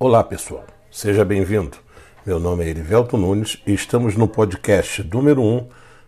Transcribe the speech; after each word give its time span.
Olá 0.00 0.22
pessoal, 0.22 0.64
seja 0.92 1.24
bem-vindo. 1.24 1.76
Meu 2.24 2.38
nome 2.38 2.64
é 2.64 2.68
Erivelto 2.68 3.16
Nunes 3.16 3.60
e 3.66 3.74
estamos 3.74 4.14
no 4.14 4.28
podcast 4.28 5.02
número 5.02 5.42
1 5.42 5.66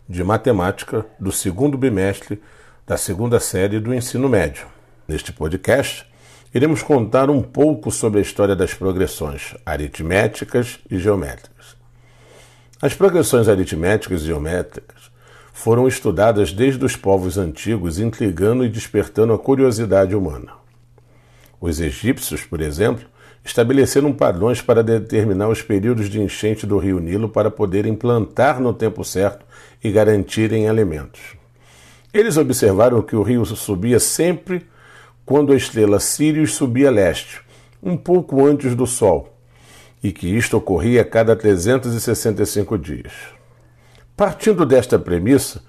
de 0.08 0.22
matemática 0.22 1.04
do 1.18 1.32
segundo 1.32 1.76
bimestre 1.76 2.40
da 2.86 2.96
segunda 2.96 3.40
série 3.40 3.80
do 3.80 3.92
ensino 3.92 4.28
médio. 4.28 4.64
Neste 5.08 5.32
podcast, 5.32 6.06
iremos 6.54 6.84
contar 6.84 7.30
um 7.30 7.42
pouco 7.42 7.90
sobre 7.90 8.20
a 8.20 8.22
história 8.22 8.54
das 8.54 8.72
progressões 8.72 9.56
aritméticas 9.66 10.78
e 10.88 10.96
geométricas. 10.96 11.74
As 12.80 12.94
progressões 12.94 13.48
aritméticas 13.48 14.22
e 14.22 14.26
geométricas 14.26 15.10
foram 15.52 15.88
estudadas 15.88 16.52
desde 16.52 16.84
os 16.84 16.94
povos 16.94 17.36
antigos, 17.36 17.98
intrigando 17.98 18.64
e 18.64 18.68
despertando 18.68 19.32
a 19.32 19.38
curiosidade 19.38 20.14
humana. 20.14 20.52
Os 21.60 21.80
egípcios, 21.80 22.44
por 22.44 22.60
exemplo, 22.60 23.10
estabeleceram 23.44 24.12
padrões 24.12 24.60
para 24.60 24.82
determinar 24.82 25.48
os 25.48 25.62
períodos 25.62 26.08
de 26.08 26.20
enchente 26.20 26.66
do 26.66 26.78
rio 26.78 27.00
Nilo 27.00 27.28
para 27.28 27.50
poderem 27.50 27.94
plantar 27.94 28.60
no 28.60 28.72
tempo 28.72 29.04
certo 29.04 29.44
e 29.82 29.90
garantirem 29.90 30.68
alimentos. 30.68 31.20
Eles 32.12 32.36
observaram 32.36 33.00
que 33.02 33.16
o 33.16 33.22
rio 33.22 33.44
subia 33.46 34.00
sempre 34.00 34.66
quando 35.24 35.52
a 35.52 35.56
estrela 35.56 36.00
Sirius 36.00 36.54
subia 36.54 36.88
a 36.88 36.90
leste, 36.90 37.40
um 37.82 37.96
pouco 37.96 38.44
antes 38.44 38.74
do 38.74 38.86
Sol, 38.86 39.32
e 40.02 40.10
que 40.10 40.26
isto 40.26 40.56
ocorria 40.56 41.02
a 41.02 41.04
cada 41.04 41.36
365 41.36 42.76
dias. 42.76 43.12
Partindo 44.16 44.66
desta 44.66 44.98
premissa, 44.98 45.62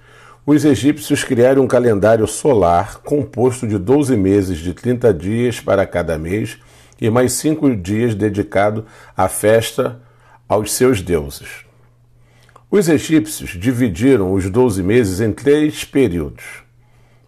os 0.44 0.64
egípcios 0.64 1.22
criaram 1.22 1.62
um 1.62 1.68
calendário 1.68 2.26
solar 2.26 2.98
composto 3.02 3.66
de 3.66 3.78
12 3.78 4.16
meses 4.16 4.58
de 4.58 4.74
30 4.74 5.14
dias 5.14 5.60
para 5.60 5.86
cada 5.86 6.18
mês 6.18 6.58
e 7.02 7.10
mais 7.10 7.32
cinco 7.32 7.74
dias 7.74 8.14
dedicado 8.14 8.86
à 9.16 9.26
festa 9.26 10.00
aos 10.48 10.70
seus 10.70 11.02
deuses. 11.02 11.66
Os 12.70 12.88
egípcios 12.88 13.50
dividiram 13.50 14.32
os 14.32 14.48
doze 14.48 14.84
meses 14.84 15.20
em 15.20 15.32
três 15.32 15.82
períodos: 15.82 16.62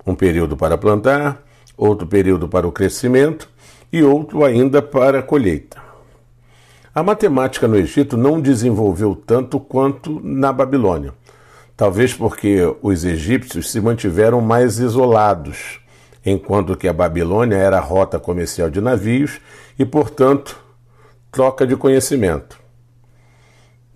um 0.06 0.14
período 0.14 0.56
para 0.56 0.78
plantar, 0.78 1.42
outro 1.76 2.06
período 2.06 2.48
para 2.48 2.68
o 2.68 2.70
crescimento 2.70 3.50
e 3.92 4.00
outro 4.04 4.44
ainda 4.44 4.80
para 4.80 5.18
a 5.18 5.22
colheita. 5.22 5.82
A 6.94 7.02
matemática 7.02 7.66
no 7.66 7.74
Egito 7.74 8.16
não 8.16 8.40
desenvolveu 8.40 9.16
tanto 9.16 9.58
quanto 9.58 10.20
na 10.22 10.52
Babilônia, 10.52 11.12
talvez 11.76 12.14
porque 12.14 12.60
os 12.80 13.04
egípcios 13.04 13.72
se 13.72 13.80
mantiveram 13.80 14.40
mais 14.40 14.78
isolados 14.78 15.80
enquanto 16.24 16.76
que 16.76 16.88
a 16.88 16.92
Babilônia 16.92 17.56
era 17.56 17.78
a 17.78 17.80
rota 17.80 18.18
comercial 18.18 18.70
de 18.70 18.80
navios 18.80 19.40
e, 19.78 19.84
portanto, 19.84 20.58
troca 21.30 21.66
de 21.66 21.76
conhecimento. 21.76 22.58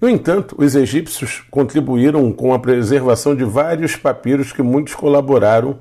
No 0.00 0.08
entanto, 0.08 0.54
os 0.58 0.74
egípcios 0.74 1.42
contribuíram 1.50 2.30
com 2.32 2.54
a 2.54 2.58
preservação 2.58 3.34
de 3.34 3.44
vários 3.44 3.96
papiros 3.96 4.52
que 4.52 4.62
muitos 4.62 4.94
colaboraram 4.94 5.80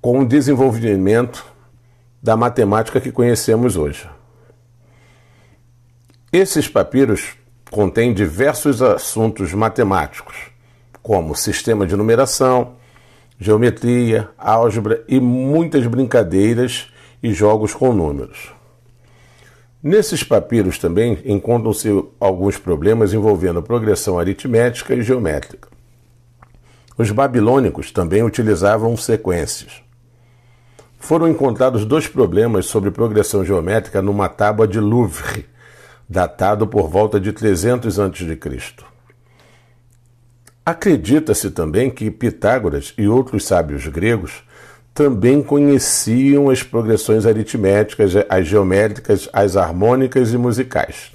com 0.00 0.20
o 0.20 0.26
desenvolvimento 0.26 1.44
da 2.22 2.36
matemática 2.36 3.00
que 3.00 3.12
conhecemos 3.12 3.76
hoje. 3.76 4.08
Esses 6.32 6.66
papiros 6.66 7.36
contêm 7.70 8.12
diversos 8.12 8.82
assuntos 8.82 9.52
matemáticos, 9.52 10.34
como 11.00 11.36
sistema 11.36 11.86
de 11.86 11.94
numeração, 11.94 12.76
geometria, 13.38 14.28
álgebra 14.38 15.04
e 15.08 15.20
muitas 15.20 15.86
brincadeiras 15.86 16.88
e 17.22 17.32
jogos 17.32 17.74
com 17.74 17.92
números. 17.92 18.52
Nesses 19.82 20.22
papiros 20.22 20.78
também 20.78 21.18
encontram-se 21.26 21.88
alguns 22.18 22.56
problemas 22.56 23.12
envolvendo 23.12 23.62
progressão 23.62 24.18
aritmética 24.18 24.94
e 24.94 25.02
geométrica. 25.02 25.68
Os 26.96 27.10
babilônicos 27.10 27.90
também 27.90 28.22
utilizavam 28.22 28.96
sequências. 28.96 29.82
Foram 30.98 31.28
encontrados 31.28 31.84
dois 31.84 32.06
problemas 32.06 32.64
sobre 32.64 32.90
progressão 32.90 33.44
geométrica 33.44 34.00
numa 34.00 34.26
tábua 34.28 34.66
de 34.66 34.80
Louvre, 34.80 35.44
datado 36.08 36.66
por 36.66 36.88
volta 36.88 37.20
de 37.20 37.30
300 37.32 37.98
a.C. 37.98 38.93
Acredita-se 40.66 41.50
também 41.50 41.90
que 41.90 42.10
Pitágoras 42.10 42.94
e 42.96 43.06
outros 43.06 43.44
sábios 43.44 43.86
gregos 43.86 44.42
também 44.94 45.42
conheciam 45.42 46.48
as 46.48 46.62
progressões 46.62 47.26
aritméticas, 47.26 48.12
as 48.28 48.46
geométricas, 48.46 49.28
as 49.32 49.56
harmônicas 49.56 50.32
e 50.32 50.38
musicais. 50.38 51.12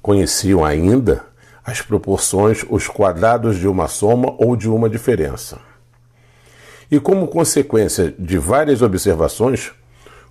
Conheciam 0.00 0.64
ainda 0.64 1.24
as 1.64 1.82
proporções, 1.82 2.64
os 2.70 2.86
quadrados 2.86 3.58
de 3.58 3.66
uma 3.66 3.88
soma 3.88 4.34
ou 4.38 4.56
de 4.56 4.68
uma 4.68 4.88
diferença. 4.88 5.58
E 6.90 7.00
como 7.00 7.26
consequência 7.26 8.14
de 8.16 8.38
várias 8.38 8.80
observações, 8.80 9.72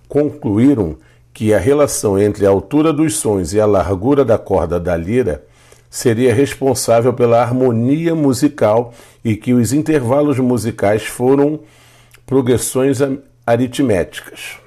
concluíram 0.08 0.96
que 1.34 1.52
a 1.52 1.58
relação 1.58 2.18
entre 2.18 2.46
a 2.46 2.48
altura 2.48 2.92
dos 2.92 3.18
sons 3.18 3.52
e 3.52 3.60
a 3.60 3.66
largura 3.66 4.24
da 4.24 4.38
corda 4.38 4.80
da 4.80 4.96
lira 4.96 5.44
seria 5.96 6.34
responsável 6.34 7.10
pela 7.14 7.40
harmonia 7.40 8.14
musical 8.14 8.92
e 9.24 9.34
que 9.34 9.54
os 9.54 9.72
intervalos 9.72 10.38
musicais 10.38 11.06
foram 11.06 11.60
progressões 12.26 12.98
aritméticas. 13.46 14.58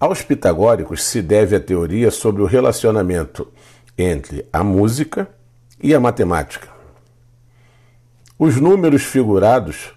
Aos 0.00 0.22
pitagóricos 0.22 1.04
se 1.04 1.22
deve 1.22 1.54
a 1.54 1.60
teoria 1.60 2.10
sobre 2.10 2.42
o 2.42 2.46
relacionamento 2.46 3.46
entre 3.96 4.44
a 4.52 4.64
música 4.64 5.28
e 5.80 5.94
a 5.94 6.00
matemática. 6.00 6.66
Os 8.36 8.56
números 8.56 9.04
figurados 9.04 9.94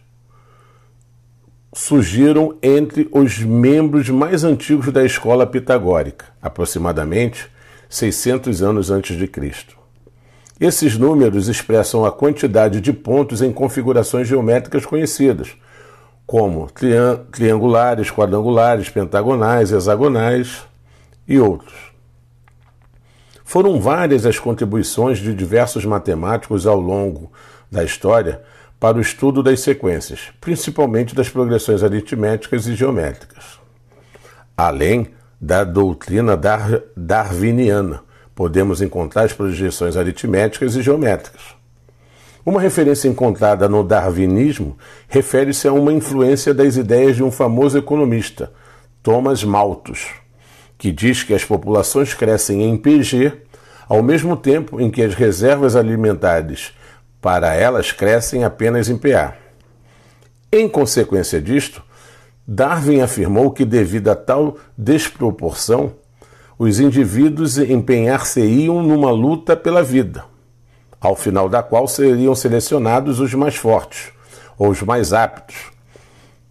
surgiram 1.73 2.55
entre 2.61 3.09
os 3.11 3.39
membros 3.39 4.07
mais 4.07 4.43
antigos 4.43 4.93
da 4.93 5.03
escola 5.03 5.47
pitagórica, 5.47 6.25
aproximadamente 6.39 7.56
600 7.89 8.61
anos 8.61 8.91
antes 8.91 9.17
de 9.17 9.27
Cristo. 9.27 9.77
Esses 10.59 10.97
números 10.97 11.47
expressam 11.47 12.03
a 12.03 12.11
quantidade 12.11 12.81
de 12.81 12.91
pontos 12.91 13.41
em 13.41 13.51
configurações 13.51 14.27
geométricas 14.27 14.85
conhecidas, 14.85 15.55
como 16.25 16.69
triangulares, 17.31 18.09
quadrangulares, 18.09 18.89
pentagonais, 18.89 19.71
hexagonais 19.71 20.63
e 21.27 21.39
outros. 21.39 21.73
Foram 23.45 23.79
várias 23.79 24.25
as 24.25 24.37
contribuições 24.37 25.19
de 25.19 25.33
diversos 25.33 25.85
matemáticos 25.85 26.67
ao 26.67 26.79
longo 26.79 27.31
da 27.71 27.83
história 27.83 28.41
para 28.79 28.97
o 28.97 29.01
estudo 29.01 29.41
das 29.41 29.61
sequências, 29.61 30.31
principalmente 30.41 31.15
das 31.15 31.29
progressões 31.29 31.83
aritméticas 31.83 32.67
e 32.67 32.75
geométricas. 32.75 33.59
Além 34.55 35.13
da 35.39 35.63
doutrina 35.63 36.35
dar 36.35 36.81
darwiniana. 36.95 38.01
Podemos 38.35 38.81
encontrar 38.81 39.23
as 39.23 39.33
projeções 39.33 39.95
aritméticas 39.95 40.75
e 40.75 40.81
geométricas. 40.81 41.55
Uma 42.45 42.61
referência 42.61 43.09
encontrada 43.09 43.67
no 43.67 43.83
darwinismo 43.83 44.77
refere-se 45.07 45.67
a 45.67 45.73
uma 45.73 45.91
influência 45.91 46.53
das 46.53 46.77
ideias 46.77 47.15
de 47.15 47.23
um 47.23 47.29
famoso 47.29 47.77
economista, 47.77 48.53
Thomas 49.03 49.43
Malthus, 49.43 50.07
que 50.77 50.91
diz 50.91 51.23
que 51.23 51.33
as 51.33 51.43
populações 51.43 52.13
crescem 52.13 52.63
em 52.63 52.77
PG 52.77 53.33
ao 53.87 54.03
mesmo 54.03 54.35
tempo 54.35 54.79
em 54.79 54.89
que 54.89 55.01
as 55.01 55.13
reservas 55.13 55.75
alimentares 55.75 56.73
para 57.21 57.53
elas 57.53 57.91
crescem 57.91 58.43
apenas 58.43 58.89
em 58.89 58.97
PA. 58.97 59.35
Em 60.51 60.69
consequência 60.69 61.41
disto, 61.41 61.83
Darwin 62.47 63.01
afirmou 63.01 63.51
que, 63.51 63.65
devido 63.65 64.07
a 64.07 64.15
tal 64.15 64.57
desproporção, 64.77 65.93
os 66.57 66.79
indivíduos 66.79 67.57
empenhar-se-iam 67.57 68.81
numa 68.81 69.11
luta 69.11 69.55
pela 69.55 69.83
vida, 69.83 70.23
ao 70.99 71.15
final 71.15 71.49
da 71.49 71.61
qual 71.61 71.87
seriam 71.87 72.33
selecionados 72.33 73.19
os 73.19 73.33
mais 73.33 73.55
fortes, 73.55 74.11
ou 74.57 74.69
os 74.69 74.81
mais 74.81 75.11
aptos, 75.11 75.71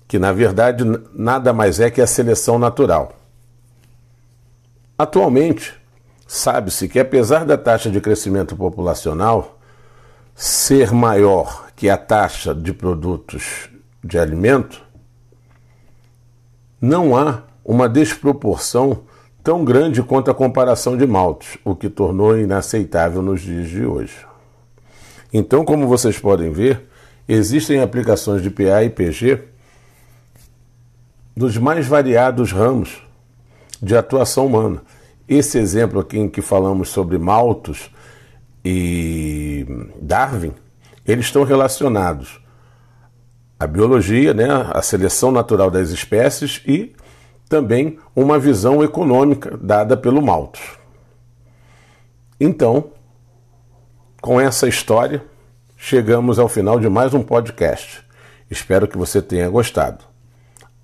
que 0.07 0.19
na 0.19 0.33
verdade 0.33 0.85
nada 1.15 1.53
mais 1.53 1.81
é 1.81 1.91
que 1.91 2.01
a 2.01 2.07
seleção 2.07 2.59
natural. 2.59 3.15
Atualmente, 4.99 5.75
sabe-se 6.27 6.89
que 6.89 7.01
apesar 7.01 7.45
da 7.45 7.59
taxa 7.59 7.91
de 7.91 8.01
crescimento 8.01 8.55
populacional 8.55 9.59
ser 10.35 10.93
maior 10.93 11.67
que 11.75 11.89
a 11.89 11.97
taxa 11.97 12.55
de 12.55 12.73
produtos 12.73 13.69
de 14.05 14.19
alimento, 14.19 14.86
não 16.81 17.17
há 17.17 17.43
uma 17.65 17.89
desproporção 17.89 19.01
tão 19.43 19.65
grande 19.65 20.03
quanto 20.03 20.31
a 20.31 20.35
comparação 20.35 20.97
de 20.97 21.07
maltos, 21.07 21.57
o 21.65 21.75
que 21.75 21.89
tornou 21.89 22.39
inaceitável 22.39 23.23
nos 23.23 23.41
dias 23.41 23.69
de 23.69 23.85
hoje. 23.85 24.27
Então, 25.33 25.65
como 25.65 25.87
vocês 25.87 26.19
podem 26.19 26.51
ver, 26.51 26.87
existem 27.29 27.81
aplicações 27.81 28.43
de 28.43 28.51
PA 28.51 28.83
e 28.83 28.91
PG 28.91 29.43
dos 31.37 31.59
mais 31.59 31.87
variados 31.87 32.51
ramos, 32.51 33.03
de 33.83 33.95
atuação 33.95 34.47
humana. 34.47 34.83
Esse 35.29 35.59
exemplo 35.59 36.01
aqui 36.01 36.19
em 36.19 36.29
que 36.29 36.41
falamos 36.41 36.89
sobre 36.89 37.19
Malthus 37.19 37.91
e 38.65 39.67
Darwin, 40.01 40.53
eles 41.07 41.27
estão 41.27 41.45
relacionados 41.45 42.41
à 43.59 43.67
biologia, 43.67 44.35
né, 44.35 44.47
à 44.73 44.83
seleção 44.83 45.31
natural 45.31 45.71
das 45.71 45.91
espécies 45.91 46.63
e 46.67 46.95
também 47.49 47.99
uma 48.15 48.39
visão 48.39 48.83
econômica 48.83 49.57
dada 49.61 49.97
pelo 49.97 50.21
Malthus. 50.21 50.79
Então, 52.39 52.91
com 54.21 54.41
essa 54.41 54.69
história, 54.69 55.25
chegamos 55.77 56.39
ao 56.39 56.49
final 56.49 56.79
de 56.81 56.89
mais 56.89 57.15
um 57.15 57.23
podcast. 57.23 58.05
Espero 58.51 58.87
que 58.87 58.99
você 58.99 59.23
tenha 59.23 59.49
gostado. 59.49 60.05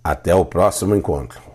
Até 0.03 0.35
o 0.35 0.45
próximo 0.45 0.97
encontro. 0.97 1.52